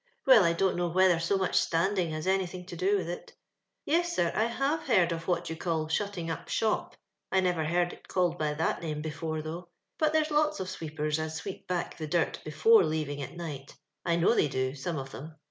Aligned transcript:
Well, 0.25 0.43
I 0.45 0.53
don't 0.53 0.77
know 0.77 0.87
whether 0.87 1.19
so 1.19 1.37
much 1.37 1.55
standing 1.55 2.09
has 2.09 2.25
anything 2.25 2.65
to 2.65 2.75
do 2.75 2.97
with 2.97 3.07
it" 3.07 3.33
Yes, 3.85 4.15
sir, 4.15 4.31
I 4.33 4.45
have 4.45 4.81
heard 4.87 5.11
of 5.11 5.27
what 5.27 5.47
yon 5.47 5.59
call 5.59 5.89
* 5.89 5.89
shutting 5.89 6.31
up 6.31 6.49
shop.* 6.49 6.95
I 7.31 7.39
never 7.39 7.63
heard 7.63 7.93
it 7.93 8.07
called 8.07 8.39
by 8.39 8.55
that 8.55 8.81
name 8.81 9.03
before, 9.03 9.43
though; 9.43 9.69
but 9.99 10.11
there's 10.11 10.31
lots 10.31 10.59
of 10.59 10.71
sweepers 10.71 11.19
as 11.19 11.35
sweep 11.35 11.67
back 11.67 11.99
the 11.99 12.07
dirt 12.07 12.39
before 12.43 12.83
leaving 12.83 13.21
at 13.21 13.37
night 13.37 13.77
I 14.03 14.15
know 14.15 14.33
they 14.33 14.47
do, 14.47 14.73
some 14.73 14.97
of 14.97 15.11
them. 15.11 15.35